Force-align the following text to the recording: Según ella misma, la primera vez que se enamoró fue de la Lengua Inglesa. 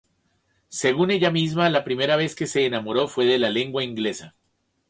Según 0.69 1.11
ella 1.11 1.29
misma, 1.29 1.69
la 1.69 1.83
primera 1.83 2.15
vez 2.15 2.33
que 2.33 2.47
se 2.47 2.65
enamoró 2.65 3.07
fue 3.07 3.25
de 3.25 3.37
la 3.37 3.51
Lengua 3.51 3.83
Inglesa. 3.83 4.33